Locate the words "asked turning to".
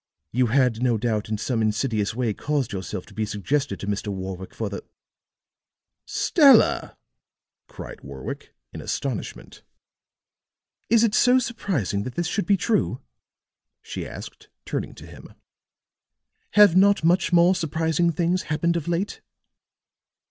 14.07-15.05